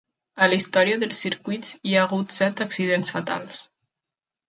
[0.45, 3.65] A la història dels circuits, hi ha hagut set accidents fatals.